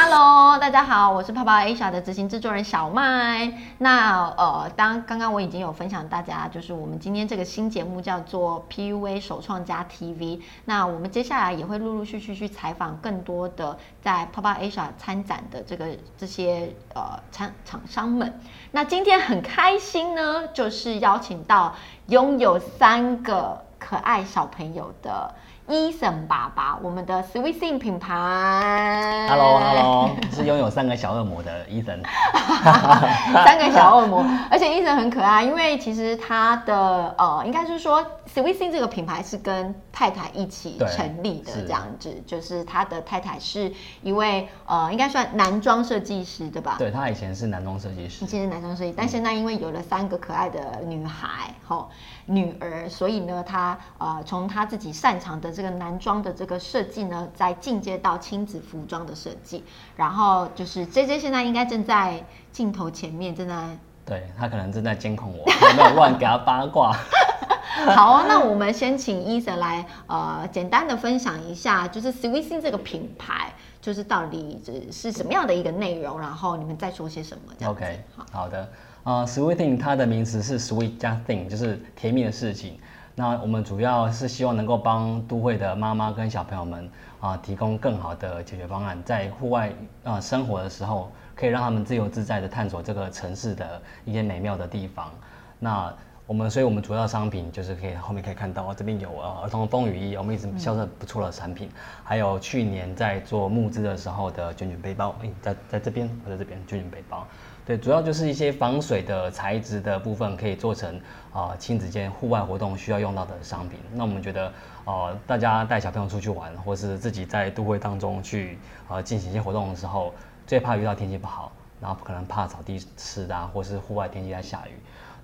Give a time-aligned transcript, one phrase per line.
[0.00, 3.52] Hello，大家好，我是泡泡 Asia 的执行制作人小麦。
[3.78, 10.40] 那呃，当刚刚我已经有分享大家，就是我们今天这个新节目叫做 PUA 首创家 TV。
[10.66, 18.40] 那我们接下来也会陆陆续续去采访更多的在泡泡 Asia 参展的这个这些呃厂厂商们。
[18.70, 21.74] 那今天很开心呢，就是邀请到
[22.06, 25.34] 拥有三个可爱小朋友的。
[25.70, 32.02] 伊森爸爸，我们的 Sweeting 品牌，Hello Hello，是拥有三个小恶魔的伊森，
[33.44, 38.02] 三个小恶魔，而且伊森很可爱，因为其实他的呃，应该是说
[38.34, 43.70] Sweeting 这个品牌是跟太太一起成立的，这样子，就是他的太太是
[44.02, 46.76] 一位呃，应该算男装设计师，对吧？
[46.78, 51.90] 对他以前是男装设计师，以前是男装设计，但现在因为有了三个可爱的女孩，吼
[52.24, 55.57] 女儿，所以呢，他呃，从他自己擅长的。
[55.58, 59.64] 这个男装的这个设计呢，在进阶到亲子服装的设计，
[59.96, 65.44] 然后就是 J J 现在应该正在镜头前面，正在对他可能正在监控我，
[65.76, 66.96] 没有乱给他八卦。
[67.92, 78.68] 好，那我们先请伊森来呃简单的分享一下，就是 Sweeting 这个品牌，就是到底是什么样的一个内容，然后你们再说些什么？OK，好好的，
[79.02, 82.78] 呃，Sweeting 它的名词是 Sweet 加 Thing，就是甜蜜的事情。
[83.18, 86.88] 那我们主要是希望能够帮都会的妈妈跟小朋友们
[87.18, 89.72] 啊，提供更好的解决方案，在户外
[90.04, 95.10] 啊生活的时候，可以让他们自由自在的探索这个城市的一些美妙的地方。
[95.58, 95.92] 那
[96.28, 101.68] 我们，所以我们主要商品就是可以后面可以看到，这边有呃儿童风雨衣，我们一直销售不错的产品，
[102.04, 107.26] 还有去年在做募资的时候的卷卷背包，哎，在在这边，我在这边卷卷背包。
[107.68, 110.98] 对，主要就是一些防水的材质的部分，可以做成
[111.34, 113.78] 啊亲子间户外活动需要用到的商品。
[113.92, 114.50] 那我们觉得，
[114.86, 120.14] 呃，大家带小朋友出去玩，或是自己在都会当中去呃进行一些活动的时候，
[120.46, 124.72] 最怕遇到天气不好，然后可能怕草地湿啊，或是户外天气在下雨。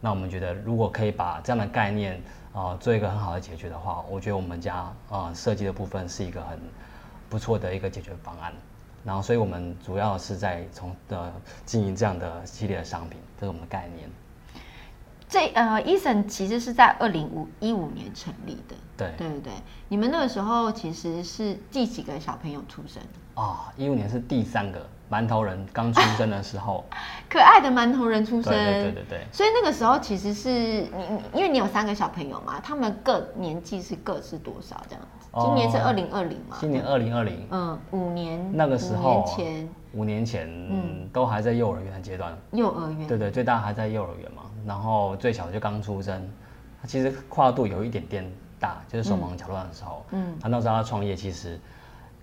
[0.03, 2.21] 那我们觉得，如果可以把这样的概念
[2.53, 6.61] 啊做一个很好的解决的话，我觉得我们家啊设计的部分是一个很
[7.31, 8.53] 不错的一个解决方案。
[9.05, 11.31] 然后，所以我们主要是在从呃
[11.67, 14.09] 经营这样的系列的商品，这是我们的概念。
[15.29, 18.75] 这呃，伊森其实是在二零五一五年成立的。
[18.97, 19.53] 对对对对，
[19.89, 23.03] 你们那个时候其实是第几个小朋友出生？
[23.35, 26.85] 哦，一五年是第三个馒头人刚出生的时候，
[27.31, 28.53] 可爱的馒头人出生。
[28.53, 29.21] 对对对对。
[29.31, 35.05] 所以那个时候其实是你，因为你有三个小朋友嘛，他们各年纪是各是多少这样？
[35.45, 36.57] 今年是二零二零嘛？
[36.61, 42.37] 今年二零二零，嗯，五年那个时候，五年前，五年前，嗯，都还在幼儿园的阶段。
[42.53, 46.29] 幼儿园，对对，最大还在幼儿园嘛，然后最小就刚出生，
[46.81, 51.59] 他其实跨度有一点点大，就是手忙脚乱的时候，嗯，他那时候要创业，其实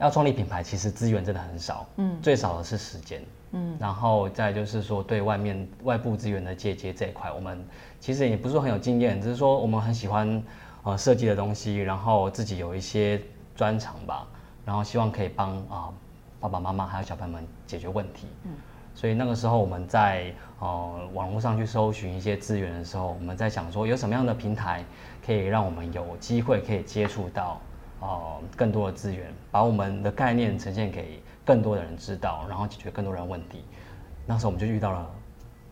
[0.01, 7.65] 要创立品牌，其实资源真的很少，嗯，最少的是时间，嗯，然后再就是说对外面外部资源的借接这一块，我们
[7.99, 10.43] 其实也不是说很有经验，只是说我们很喜欢。
[10.83, 13.21] 呃，设计的东西，然后自己有一些
[13.55, 14.27] 专长吧，
[14.65, 15.93] 然后希望可以帮啊
[16.39, 18.25] 爸爸妈妈还有小朋友们解决问题。
[18.45, 18.51] 嗯，
[18.95, 24.83] 所以那个时候我们在呃网络上去搜寻一些资源的时候，我们在想说有什么样的平台
[25.23, 27.61] 可以让我们有机会可以接触到
[28.01, 33.63] 哦更多的资源，把我们的概念呈现给更多的人知道，然后解决更多人问题。
[34.25, 35.09] 那时候我们就遇到了。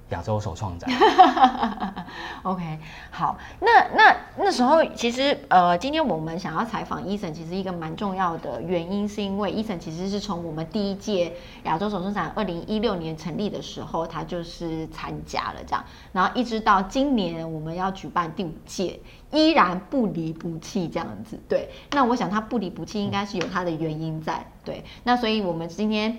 [0.10, 0.90] 亚洲首创展，
[2.42, 2.80] OK，
[3.12, 11.34] 好，那那那时候其实呃，今天我们想要采访伊森，其实一个蛮重要的原因，是因为伊森其实是从我们第一届
[11.64, 19.00] 亚洲首创展二零一六年成立的时候，他就是参加了这样，然后一直到今年我们要举办第五届，
[19.32, 21.40] 依然不离不弃这样子。
[21.48, 24.44] 对，那我想他不离不弃，应该是有他的原因在。
[24.66, 26.18] 对，那所以我们今天。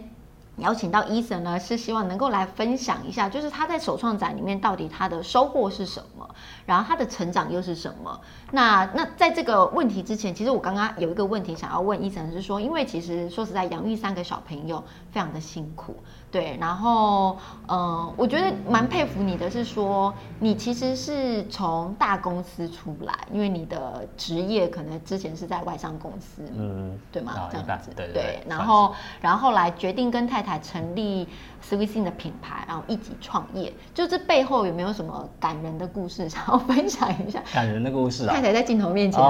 [0.61, 6.29] 邀请到伊森呢，是希望能够来分享一下，就是他在首创展里面到底他的收获是什么，
[6.67, 8.21] 然后他的成长又是什么。
[8.53, 15.97] 那那在这个问题之前，其实我刚刚有一个问题想要问伊森，是说，因为其实说实在，养育三个小朋友非常的辛苦。
[16.31, 17.37] 对，然后，
[17.67, 27.49] 嗯，我觉得蛮佩服你的，是说你其实是从大公司出来，因为你的职业可能之前是在外商公司，嗯，对吗？
[27.51, 28.41] 这样子，对对。
[28.49, 31.27] 然后，然后后来决定跟太太成立
[31.69, 37.43] Sweeting 的品牌，然后一起创业，就这背后有没有什么感人的故事 想要分享一下？
[37.53, 38.35] 感人的故事啊！
[38.37, 39.21] 太太在镜头面前，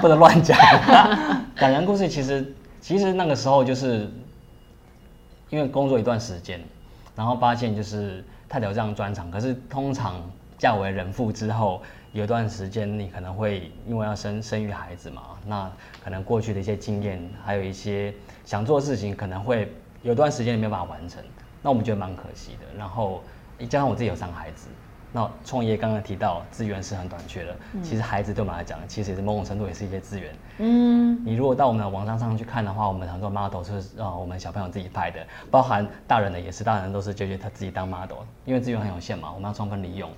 [0.00, 0.56] 不能乱讲。
[1.54, 4.10] 感人故事其实，其实那个时候就是。
[5.50, 6.60] 因为工作一段时间，
[7.16, 10.22] 然后发现就是太太有这样专长，可是通常
[10.58, 15.70] 嫁为人妇之后，有段时间你可能会因为要生生育孩子嘛，那
[16.02, 18.12] 可能过去的一些经验，还有一些
[18.44, 19.72] 想做的事情，可能会
[20.02, 21.22] 有段时间你没办法完成，
[21.62, 22.66] 那我们觉得蛮可惜的。
[22.76, 23.22] 然后
[23.68, 24.68] 加上我自己有三个孩子。
[25.10, 30.34] 那创业刚刚提到资源是很短缺的，其实孩子对我们来讲，其实也是某种程度也是一些资源。
[30.58, 40.10] 嗯，你如果到我们的网站上去看的话，我们很多 model 是呃我们小朋友自己拍的，包含大人的也是，大人都是解决他自己当 model，因为资源很有限嘛，我们要充分利用。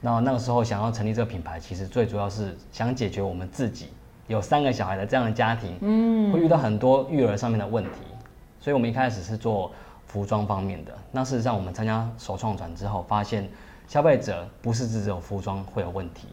[0.00, 3.90] 那那个时候想要成立这个品牌，其实最主要是想解决我们自己
[4.26, 7.90] 有三个小孩的这样的家庭，嗯，会遇到很多育儿上面的问题，
[8.58, 9.70] 所以我们一开始是做
[10.06, 10.92] 服装方面的。
[11.12, 13.46] 那事实上我们参加首创展之后，发现。
[13.90, 16.28] 消费者不是只有服装会有问题，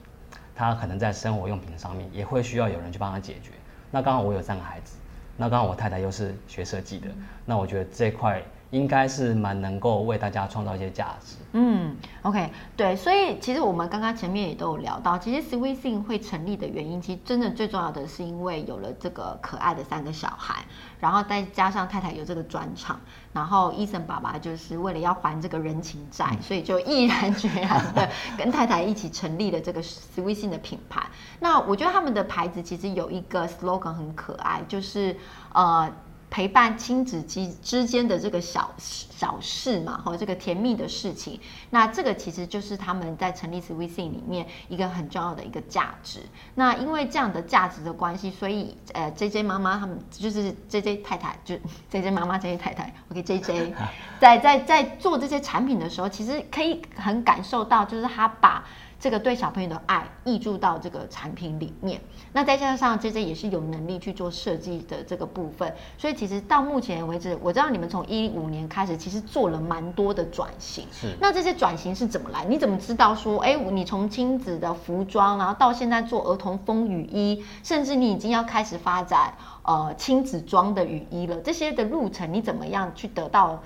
[0.54, 3.50] 他可能在生活用品上面也会需要有人去帮他解决。
[3.90, 4.98] 那刚好我有三个孩子，
[5.36, 7.08] 那刚好我太太又是学设计的，
[7.46, 8.44] 那我觉得这块。
[8.70, 11.36] 应该是蛮能够为大家创造一些价值。
[11.54, 20.66] 嗯，OK，对，所以其实我们刚刚前面也都有聊到，其实 Sweeting 会成立的原因，其实真的最重要的是因为有了这个可爱的三个小孩，
[21.00, 23.00] 然后再加上太太有这个专场，
[23.32, 31.08] 然后伊森爸爸就是为了要还这个人情债，所以就毅然决然的跟太太一起成立了这个 Sweeting 的品牌。
[31.40, 35.16] 那我觉得他们的牌子其实有一个 slogan 很可爱，就是
[35.54, 35.90] 呃。
[36.30, 41.40] 陪伴亲子之之间的这个小小事嘛，或这个甜蜜的事情，
[41.70, 46.20] 那这个其实就是他们在成立 Sweeting 里面一个很重要的一个价值。
[46.56, 51.56] 那因为这样的价值的关系，所以呃，J J 妈妈他们就是 J J 太太，就
[51.90, 53.74] J J 妈妈 J J 太太，OK，J J
[54.20, 58.64] 在在在做这些产品的时候，其实可以很感受到，就是他把。
[59.00, 62.02] 这个对小朋友的爱溢注到这个产品里面，
[62.34, 70.86] 那再加上 J J 也是有能力去做设计的这个部分，所以其实到目前为止，我知道你们从一五年开始，其实做了蛮多的转型。
[70.92, 72.44] 是，那这些转型是怎么来？
[72.46, 81.38] 你怎么知道说，哎，你从亲子的服装，然后到现在做儿童风雨衣，甚至你已经要开始发展呃亲子装的雨衣了？
[81.42, 83.62] 这些的路程你怎么样去得到？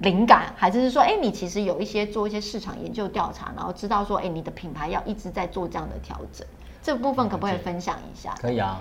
[0.00, 6.46] 灵感，还是是说，哎，你其实有一些做一些市场研究调查，然后知道说，哎，你的品牌要一直在做这样的调整，
[6.82, 8.34] 这部分可不可以分享一下？
[8.40, 8.80] 可以啊，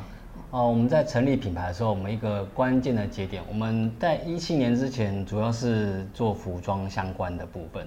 [0.52, 7.86] 哦，我们在成立品牌的时候，我们一个关键的节点，我们在一七年之前主要是做服装相关的部分，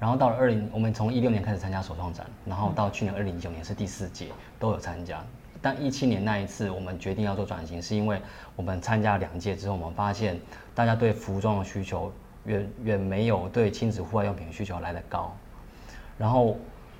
[0.00, 4.26] 然后到了二零，我们从一六年开始参加首创展，然后到去年二零一九年是第四届
[4.58, 5.24] 都有参加，
[5.60, 8.20] 但一七年那一次我们决定要做转型，是因为
[8.56, 10.36] 我们参加两届之后，我们发现
[10.74, 12.12] 大家对服装的需求。
[12.44, 15.34] 远远没有对亲子户外用品需求来的高，
[16.18, 16.56] 然后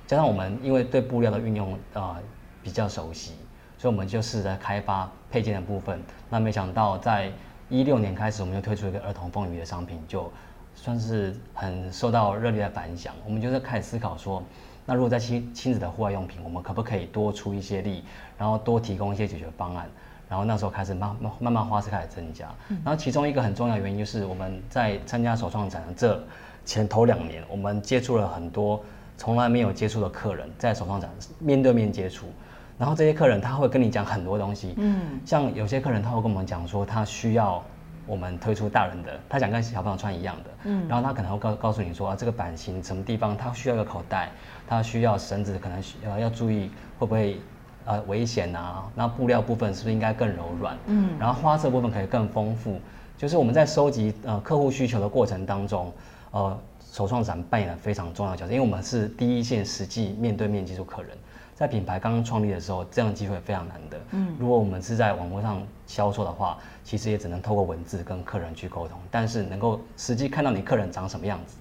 [0.06, 2.20] 加上我们因为对布料的运用啊
[2.62, 3.32] 比较熟悉，
[3.78, 6.00] 所以我们就试着开发配件的部分。
[6.30, 7.30] 那没想到在
[7.68, 10.30] 一六年开始，我们就推出一个儿童风雨的商品，就
[10.74, 13.14] 算是很受到热烈的反响。
[13.24, 14.42] 我们就是开始思考说，
[14.86, 18.04] 那如果在亲亲子的户外用品，我们可不可以多出一些力，
[18.38, 19.88] 然后多提供一些解决方案？
[20.32, 22.48] 然后那时候开始慢慢慢慢花式开始增加，
[22.82, 26.18] 然后其中一个很重要的原因就是我们在参加首创展的这
[26.64, 28.82] 前头两年，我们接触了很多
[29.18, 32.28] 从来没有接触的客人，在首创展面对面接触，
[32.78, 37.62] 然后这些客人他会跟你讲很多东西，嗯，像有些客人他会跟我们讲说他需要
[38.06, 44.30] 我们推出大人的，他想跟小朋友穿一样的，嗯，然后他可能会告告诉你说啊这个版型什么地方他需要一个口袋，
[44.66, 47.38] 他需要绳子可能需要要注意会不会。
[47.84, 48.84] 呃，危险啊！
[48.94, 50.76] 那布料部分是不是应该更柔软？
[50.86, 52.80] 嗯，然后花色部分可以更丰富。
[53.18, 55.92] 就是我们在收集呃客户需求的过程当中，
[56.30, 56.58] 呃，
[56.92, 61.10] 首创展扮演了非常重要的角色，因为我们是第一线实际面对面接触客人。
[61.54, 64.00] 在品牌刚刚创立的时候，这样的机会非常难得。
[64.12, 68.98] 嗯，如果我们是在网络上销售的话，其实也只能透过文字跟客人去沟通。
[69.10, 71.56] 但是能够实际看到你客人长什么样子。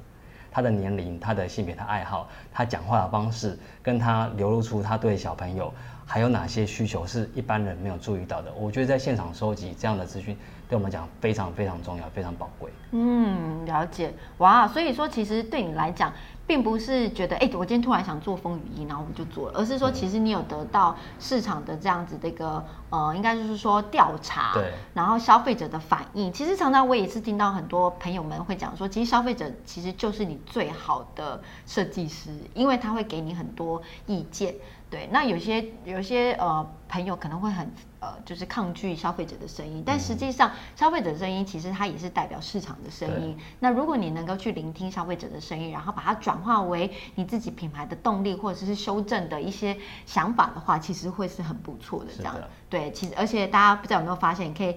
[0.51, 5.73] 他的年龄、他的性别、他爱好、他讲话的方式，跟他流露出他对小朋友
[6.05, 8.51] 还有哪些需求是一般人没有注意到的。
[8.53, 12.69] 我觉得在现场收集这样的资讯，对我们讲非常非常重要，非常宝贵。
[12.91, 14.13] 嗯，了解。
[14.39, 16.11] 哇，所以说其实对你来讲。
[16.47, 34.53] 并不是觉得哎，我今天突然想做风雨衣，然后我们就做了，而是说其实你有得到市场的这样子的一个呃，应该就是说调查，对，然后消费者的反应，其实常常我也是听到很多朋友们会讲说，其实消费者其实就是你最好的设计师，因为他会给你很多意见。
[34.91, 37.65] 对，那有些有些呃朋友可能会很
[38.01, 43.37] 呃，就是抗拒消费者的声音，但实际上消费者的声音其实它也是代表市场的声音。
[43.59, 52.11] 那如果你能够去聆听消费者的声音，然后把它转化为你自己品牌的动力，或者是修正的一些想法的话，其实会是很不错的。
[52.17, 52.35] 这样
[52.69, 54.75] 对，其实而且大家不知道有没有发现，可以。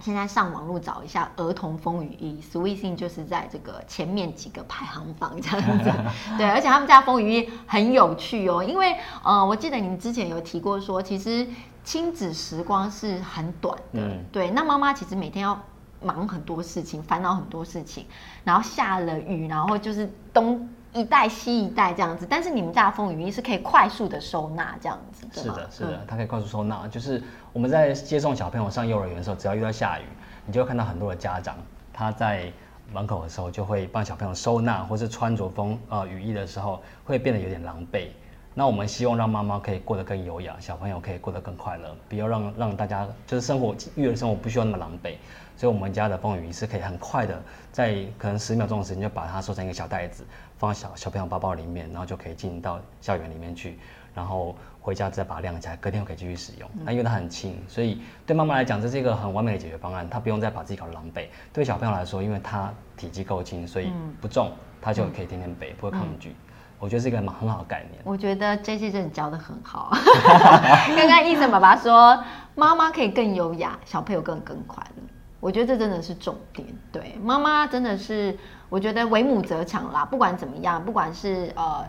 [0.00, 5.90] 现在上网络找一下儿童风雨衣，Sweeting 就是在这个前面几个排行榜这样子。
[6.36, 11.46] 对，而且他们家风雨衣很有趣哦，因为呃，我记得你之前有提过说，其实
[11.84, 14.00] 亲子时光是很短的。
[14.30, 15.58] 对，那妈妈其实每天要
[16.02, 18.04] 忙很多事情，烦恼很多事情，
[18.42, 22.26] 然后下了雨，然后就是东一代吸一代这样子。
[22.28, 26.88] 但是你们家的风雨衣是可以快速的收纳这样子，是的，是的，它可以快速收纳。
[26.88, 27.22] 就是
[27.52, 30.04] 我们在接送小朋友上幼儿园的时候，只要遇到下雨，
[30.46, 31.56] 你就会看到很多的家长
[31.92, 32.50] 他在
[32.92, 38.08] 门口的时候就会帮小朋友收纳，或是穿着风呃雨衣的时候会变得有点狼狈。
[38.56, 45.16] 那我们希望让妈妈可以过得更优雅，小朋友可以过得更快乐，不要让让大家就是生活育儿生活不需要那么狼狈。
[45.56, 50.24] 所以，我们家的风雨衣是可以很快的，在可能十秒钟的时间就把它收成一个小袋子，
[50.58, 53.78] 放在小小朋友包包里面，然后就可以进到校园里面去，
[54.14, 56.68] 然后回家再把它晾起来，隔天又可以继续使用。
[56.84, 61.26] 那因为它很轻，所以对妈妈来讲，这是一个很完美的解决方案，她不用再把自己搞得狼狈。
[61.52, 64.50] 对小朋友来说，因为它体积够轻，所以不重，
[64.82, 66.34] 他就可以天天背，不会抗拒。
[66.80, 68.02] 我觉得是一个蛮很好的概念。
[68.04, 69.96] 我觉得 J C 真的教的很好。
[70.94, 72.22] 刚刚医生爸爸说，
[72.54, 75.02] 妈妈可以更优雅，小朋友更更快乐。
[75.44, 76.66] 我觉得这真的是重点。
[76.90, 78.34] 对，妈妈真的是，
[78.70, 80.02] 我觉得为母则强啦。
[80.02, 81.84] 不管怎么样，不管是呃。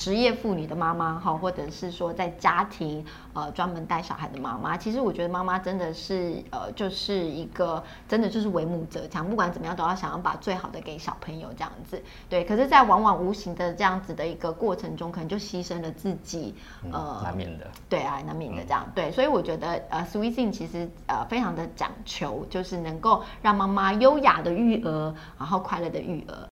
[0.00, 3.04] 职业妇女的妈妈哈，或者是说在家庭
[3.34, 12.02] 呃专门带小孩的妈妈，其实我觉得妈妈真的是呃就是一个真的就是为母则强，不管怎么样都要想要把最好的给小朋友这样子。
[12.30, 16.54] 对，可是，在往往无形的这样子的一个过程中，可能就牺牲了自己
[16.90, 17.70] 呃难免的。
[17.86, 18.90] 对啊，难免的这样。
[18.94, 26.49] 对，所以我觉得呃，Sweet Thing 其实呃非常的讲求，就是能够让妈妈优雅的育儿，然后快乐的育儿。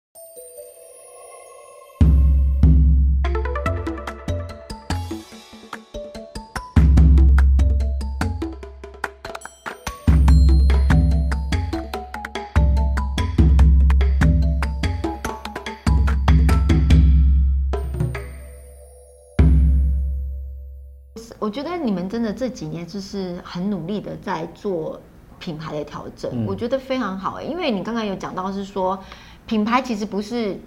[21.45, 24.99] 我觉得你们真的这几年就是很努力的在做
[25.39, 27.39] 品牌的调整，我觉得非常好。
[27.39, 28.99] 因为你刚刚有讲到是说，
[29.45, 30.59] 品牌其实不是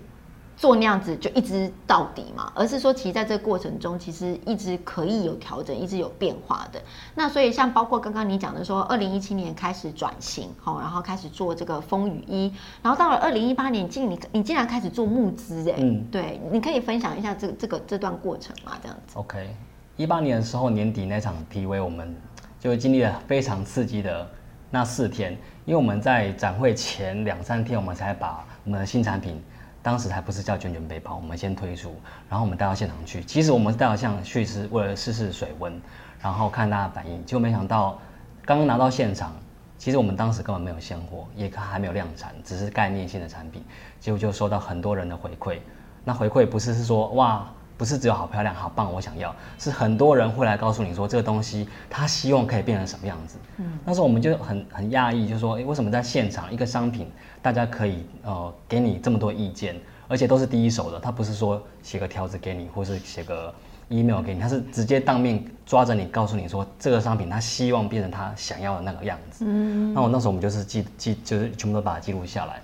[0.55, 6.79] 做那样子就一直到底嘛，而是说其实在这个过程中，其实一直可以有调整，一直有变化的。
[7.15, 12.53] 那所以像包括刚刚你讲的说，二零一七年开始转型，好，然后开始做这个风雨衣，
[12.83, 18.73] 然后到了二零一八年，竟你你竟然开始做募资，哎，嗯，对，你可以分享一下这这个这段过程嘛？
[18.79, 19.55] 这样子，OK。
[19.97, 22.15] 一八年的时候，年底那场 PV，我们
[22.59, 24.29] 就经历了非常刺激的
[24.69, 25.31] 那四天。
[25.65, 29.41] 因为我们在展会前两三天，我们才把我们的新产品，
[29.81, 31.95] 当时还不是叫卷卷背包，我们先推出，
[32.29, 33.23] 然后我们带到现场去。
[33.23, 35.81] 其实我们带到像去是为了试试水温，
[36.21, 37.25] 然后看大家反应。
[37.25, 37.99] 结果没想到，
[38.45, 39.33] 刚刚拿到现场，
[39.79, 43.63] 其实我们当时根本没有现货，也还没有量产，只是概念性的产品。
[43.99, 45.57] 结果就收到很多人的回馈。
[46.03, 47.51] 那回馈不是是说哇。
[47.77, 53.37] 不是只有好漂亮、好棒，我想要，是很多人会来告诉你说这个东西他希望可以变成什么样子。
[53.57, 57.07] 嗯，那时候我们就很很讶异，就说，哎，为什么在现场一个商品，
[57.41, 59.75] 大家可以呃给你这么多意见，
[60.07, 63.53] 而且都是第一手的，他不是说写个条子给你，或是写个
[63.89, 69.45] email 给你，他是直接当面抓着你，告诉你说这个商品他希望变成他想要的那个样子。
[69.47, 72.59] 嗯，那我那时候我们就是记记，就是全部都把它记录下来。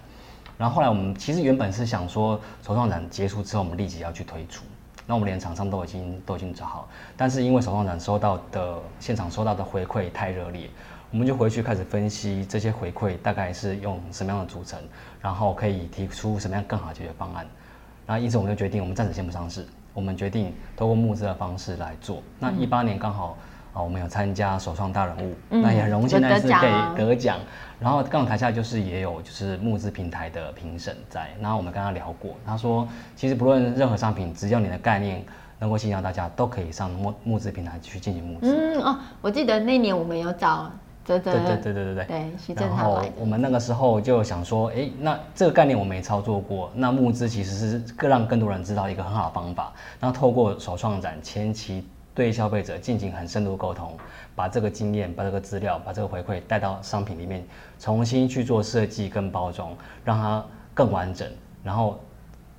[0.58, 4.64] 然后后来我们其实原本是想说，首创展结束之后，我们立即要去推出。
[5.06, 10.70] 那我们连厂商都已经都已经找好，但是因为首创展收到的现场收到的回馈太热烈，
[11.12, 14.80] 我们就回去开始分析这些回馈大概是用什么样的组成，
[15.22, 17.46] 然后可以提出什么样更好的解决方案。
[18.06, 22.22] 那因此我们就决定，我们暂时先不上市，我们决定通过募资的方式来做。
[22.40, 23.38] 那一八年刚好。
[23.74, 27.38] 啊，我们有参加首创大人物，那也很荣幸那次可以得奖。
[27.80, 35.22] 然后刚好台下就是也有就是募资平台的评审在，然后我们跟他聊过，他说其实不论任何商品，只要你的概念
[35.60, 38.56] 能够吸引到大家，都可以上募募资平台去进行募资。
[38.56, 40.72] 嗯哦，我记得那年我们有找
[41.04, 49.74] 泽泽，对对对对对对，徐正然后我们那个时候就想说，哎，那这个概念我没操作过，那募资其实是更让更多人知道一个很好的方法。
[50.00, 51.86] 然后透过首创展前期。
[52.16, 53.98] 对消费者进行很深度沟通，
[54.36, 57.44] 把这个经验、把这个资料、把这个回馈带到商品里面，
[57.80, 61.28] 重新去做设计跟包装，让它更完整。
[61.64, 62.00] 然后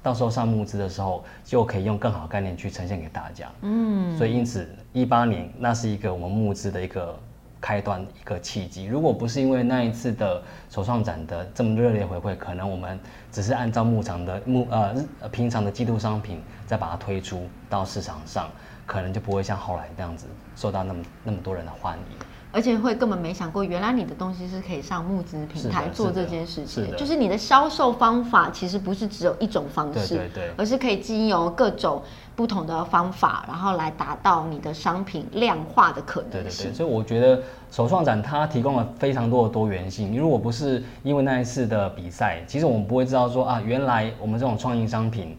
[0.03, 3.49] 到时候上募资的时候，就可以用更好的概念去呈现给大家。
[3.63, 7.17] 嗯，所以因此一八年那是一个我们募资的一个
[7.61, 8.87] 开端、一个契机。
[8.87, 12.99] 如果不是因为那一次的首创展的这么热烈回馈，可能我们
[13.31, 14.95] 只是按照牧场的牧呃
[15.31, 18.51] 平常的季度商品，再把它推出到市场上。
[18.87, 20.27] 可能就不会像后来那样子
[20.57, 22.27] 受到那么那么多人的欢迎。
[22.53, 32.01] 而且会根本没想过，原来你的东西是可以上募资平台做这件事情，就是你的销售方法其实不是只有一种方式，对对，而是可以经由各种
[32.37, 36.43] 不同的方法，然后来达到你的商品量化的可能性。
[36.43, 40.13] 对对对，所以我觉得首创展它提供了非常多的多元性。
[40.13, 45.37] 你如果不是因为那一次的比赛，其实我们不会知道说啊，原来我们这种创意商品。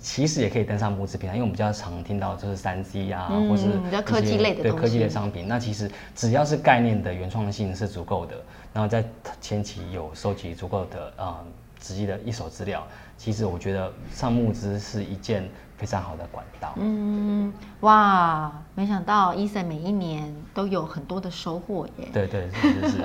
[0.00, 5.46] 其实也可以登上募资平台，因为我们比较常听到就是三 C 啊，或是比较科技类的对科技类商品。
[5.48, 8.36] 那其实只要是概念的原创性是足够的，
[8.72, 9.04] 然后在
[9.40, 11.36] 前期有收集足够的呃
[11.82, 12.86] 实际的一手资料，
[13.16, 15.48] 其实我觉得上募资是一件。
[15.78, 16.74] 非常好的管道。
[16.76, 22.08] 嗯，哇，没想到伊森每一年都有很多的收获耶。
[22.12, 22.96] 对对是是是。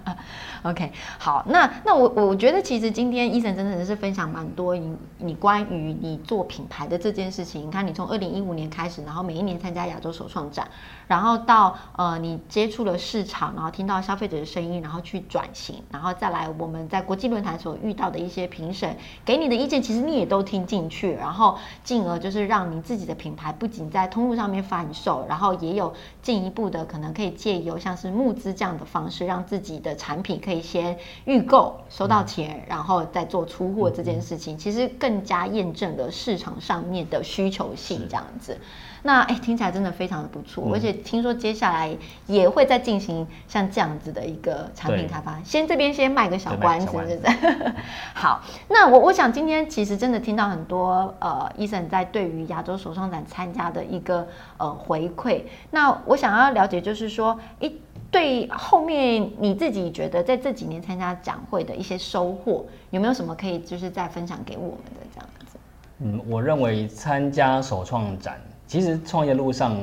[0.62, 7.66] OK，好，那那我我觉得其实今天伊森真的是分享蛮多你你关于你做品牌的这件事情。
[7.66, 10.68] 你看你从二零一五年开始，然后每一年参加亚洲首创展，
[11.08, 22.09] 然后到呃你接触了市场，然后听到消费者的声音，然后去转型，然后再来我们在国际论坛所遇到的一些评审给你的意见，其实你也都听进去，然后进而。
[22.10, 38.58] 呃，就是让你自己的品牌不仅在通路上面贩售，然后也有进一步的可能可以借由像是募资这样的方式，让自己的产品可以先预购收到钱，然后再做出货这件事情，其实更加验证了市场上面的需求性这样子。
[39.02, 41.90] 那哎，听起来真的非常的不错，而且听说接下来
[42.26, 45.40] 也会再进行像这样子的一个产品开发。
[45.42, 47.74] 先这边先卖个小关子，是不是？
[48.14, 54.26] 好，那我我想今天其实真的听到很多呃，医生在对于亚洲首创展参加的一个
[54.58, 55.42] 呃回馈。
[55.70, 57.72] 那我想要了解就是说，哎，
[58.10, 65.58] 对后面你自己觉得在这几年参加展会的一些收获，有没有什么可以就是再分享给我们的这样子？
[66.00, 68.40] 嗯，我认为参加首创展。
[68.70, 69.76] 其实创业路上，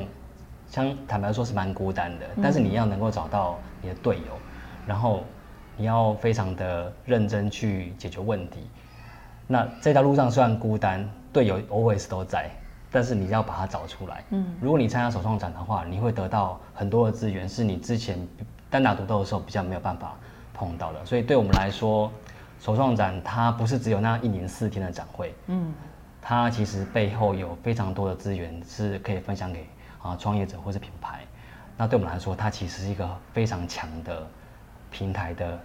[0.70, 4.32] 相坦白说是蛮孤单的，但是你要能够找到你的队友，
[4.86, 5.24] 然后
[5.76, 8.60] 你要非常的认真去解决问题。
[9.46, 12.48] 那这条路上虽然孤单，队友 always 都在，
[12.90, 14.24] 但是你要把它找出来。
[14.30, 18.18] 嗯，如果你参加首创展的话，你会得到很多的资源，是你之前
[18.70, 20.14] 单打独斗的时候比较没有办法
[20.54, 21.04] 碰到的。
[21.04, 22.10] 所以对我们来说，
[22.58, 25.34] 首创展它不是只有那一年四天的展会。
[25.48, 25.74] 嗯。
[26.28, 29.66] 它其实背后有非常多的资源是可以分享给
[30.02, 31.20] 啊创业者或是品牌。
[31.74, 34.26] 那对我们来说，它其实是一个非常强的
[34.90, 35.58] 平台的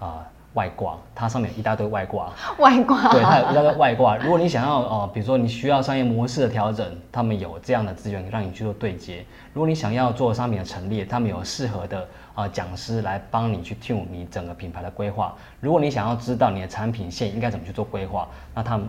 [0.00, 2.32] 啊外挂，它上面一大堆外挂。
[2.58, 3.12] 外挂。
[3.12, 4.16] 对，它有一大堆外挂。
[4.16, 9.24] 如果你想要哦，比如说你需要商业模式的调整，他们有这样的资源让你去做对接。
[9.52, 15.36] 如果你想要做商品的陈列，他们有适合的啊讲师来帮你去 tune 你整个品牌的规划。
[15.60, 18.88] 如果你想要知道你的产品线应该怎么去做规划，那他们。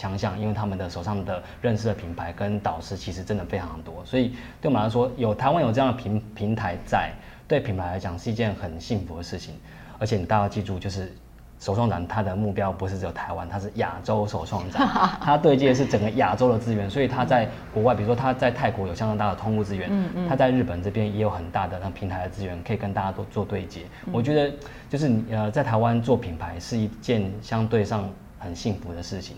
[0.00, 7.12] 强项，因为他们的手上的认识的品牌跟导师其实真的非常多，所以对我们来说，有台湾有这样的平平台在，
[7.46, 9.54] 对品牌来讲是一件很幸福的事情。
[9.98, 11.12] 而且你大家要记住，就是
[11.58, 14.88] 首创展它的目标不是只有台湾，它是亚洲首创展，
[15.20, 23.82] 它对接的是整个亚洲的资源，所以它在国外，比如说它在泰国有相当大的通路资源，嗯嗯，它在日本这边也有很大的那平台的资源，可以跟大家都做对接。
[24.10, 24.50] 我觉得
[24.88, 28.08] 就是你呃，在台湾做品牌是一件相对上
[28.38, 29.36] 很幸福的事情。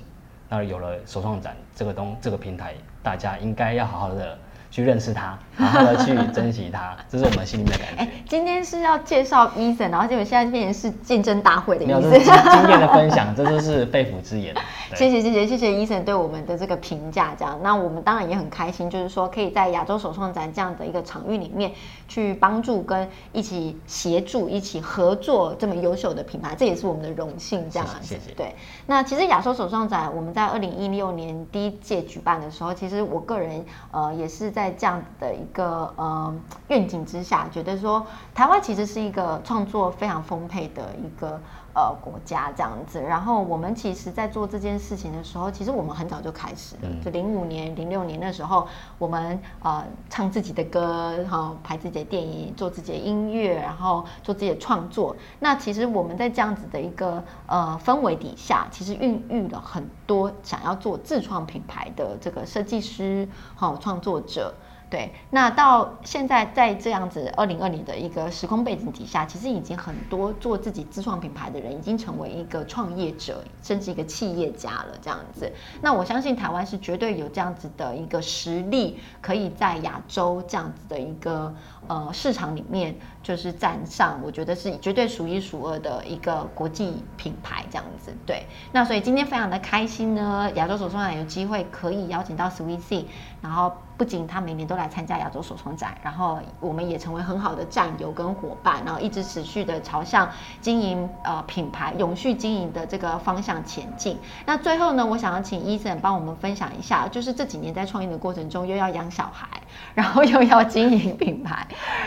[0.55, 4.37] 那有了首创展这个东这个平台，大家应该要好好的。
[4.73, 8.03] 去认识他，好好的去珍惜他， 这是我们心里面的感觉。
[8.03, 12.11] 哎，今天是要介绍伊森，然后结果现在变成是见证大会的意思。
[12.19, 14.55] 经验的分享， 这就是肺腑之言。
[14.95, 21.71] 谢谢谢谢谢谢伊森对我们的这个评价，这样，那我们当然也很开心，就是说可以在亚洲首创展这样的一个场域里面，
[22.09, 27.69] 去帮助跟一起协助、一起合作这么优秀的品牌，这也是我们的荣幸。
[27.71, 28.33] 这样，谢谢。
[28.35, 28.55] 对，
[28.87, 34.62] 那其实亚洲首创展我们在二零一六年第一届举办的时候，其实我个人呃也是在。
[34.62, 36.33] 在这样的一个呃
[36.68, 41.40] 愿景之下，觉得说台湾其实是一个创作非常丰沛的一个
[41.75, 43.01] 呃国家这样子。
[43.01, 46.89] 然后我们其实，在做这件事情的时候，其实我们很早就开始了。
[47.05, 48.67] 就零五年、零六年那时候，
[48.99, 55.17] 我们呃唱自己的歌，然后拍自己的电影，做自己的音乐，然后做自己的创作。
[55.41, 64.55] 那其实我们在这样子的一个呃氛围底下，其实孕育了很多想要做自创品牌的这个设计师、好创作者。
[64.92, 74.88] 对，那到现在在这样子二零二零的一个时空背景底下，其实已经很多做自己自创品牌的人已经成为一个创业者，甚至一个企业家了。
[75.00, 75.50] 这样子，
[75.81, 81.55] 那我相信台湾是绝对有这样子的一个实力，可以在亚洲这样子的一个
[81.87, 88.13] 呃市场里面就是站上，我觉得是绝对数一数二的一个国际品牌这样子。
[88.27, 93.07] 对，那所以今天非常的开心呢，亚洲手创展有机会可以邀请到 Sweet C，
[93.41, 100.29] 然后不仅他每年都来参加亚洲手创展，然后我们也成为很好的战友跟伙伴，然后一直持续的朝向
[100.61, 104.19] 经营呃品牌永续经营的这个方向前进。
[104.45, 109.47] 那最后呢，我想要请 Eason 帮我们分享一下，就是这几年在创业的过程中，又要养小孩，
[109.95, 111.67] 然后又要经营品牌，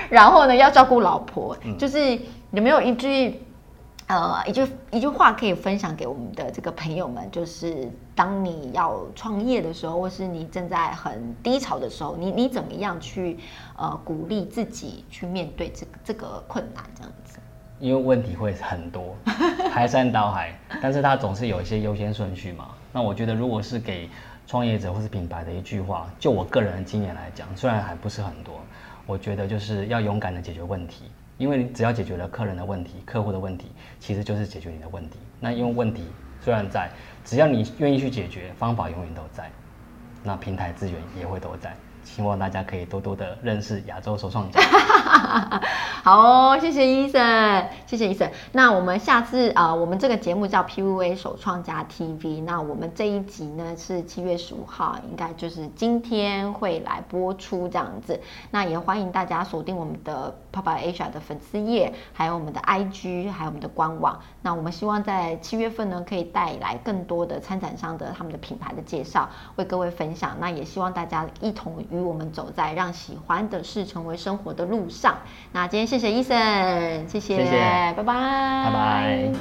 [0.10, 2.20] 然后呢要照顾老婆，就是
[2.52, 3.40] 有没有一句？
[4.08, 13.40] 呃，一句一句话可以分享给我们的这个朋友们，就是当你要创业的时候，或是你正在很低潮的时候，你你怎么样去
[13.76, 17.40] 呃鼓励自己去面对这个这个困难这样子？
[17.80, 19.16] 因为问题会很多，
[19.74, 22.68] 排山倒海，但是它总是有一些优先顺序嘛。
[22.94, 24.08] 那我觉得，如果是给
[24.46, 28.54] 创业者或是品牌的一句话，就我个人的经验来讲，虽然还不是很多，
[29.06, 31.12] 我觉得就是要勇敢的解决问题。
[31.38, 33.68] 因为你只要解决了客人的问题、客户的问题，
[34.00, 35.20] 其实就是解决你的问题。
[35.38, 36.06] 那因为问题
[36.40, 36.90] 虽然在，
[37.26, 39.52] 只要你愿意去解决，方法永远都在，
[40.24, 41.76] 那平台资源也会都在。
[42.06, 44.50] 希望大家可以多多的认识亚洲首创。
[46.04, 48.30] 好哦，谢谢医生，谢谢医生。
[48.52, 52.44] 那我们下次啊，我们这个节目叫 PVA 首创加 TV。
[52.44, 58.20] 那我们这一集呢是七月十五号，应该就是今天会来播出这样子。
[58.52, 64.20] 那也欢迎大家锁定我们的 Papa Asia 的粉丝页，还有我们的 IG，还有我们的官网。
[64.42, 70.38] 那我们希望在七月份呢，可以带来更多的参展商的他们的品牌的介绍，为各位分享。
[70.40, 75.15] 那也希望大家一同与我们走在让喜欢的事成为生活的路上。
[75.52, 77.38] 那今天谢谢医生，谢谢，
[77.96, 79.32] 拜拜，拜拜。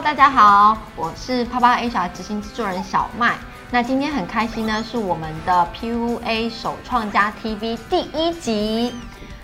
[0.00, 0.87] 大家好，我
[1.28, 3.36] 是啪啪 HR 执行制作人小麦。
[3.70, 8.94] 那今天很开心呢，是我们的 PUA 首创加 TV 第一集。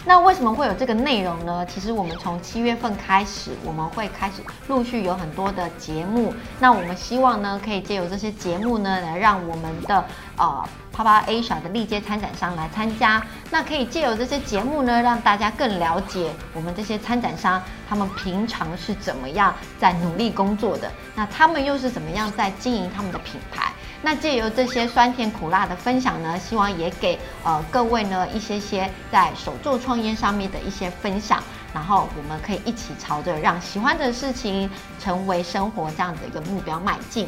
[0.06, 1.66] 那为什么会有这个内容呢？
[1.66, 6.32] 其实我们从七月份开始，我们会开始陆续有很多的节目。
[6.58, 10.02] 那我们希望呢，可以借由这些节目呢，来让我们的
[10.38, 10.64] 呃。
[10.94, 23.72] 啪啪 Asia 的历届参展商来参加，那可以借由这些节目呢，让大家更了解我们这些参展商，他们平常是怎么样在努力工作的，那他们又是怎么样在经营他们的品牌？
[24.02, 37.26] 那借由这些酸甜苦辣的分享呢，希望也给呃各位呢一些些在手作创业上面的一些分享，然后我们可以一起朝着让喜欢的事情成为生活这样的一个目标迈进。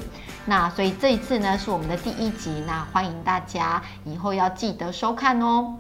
[0.48, 5.74] 那所以这一次呢是我们的第一集，那欢迎大家以后要记得收看哦。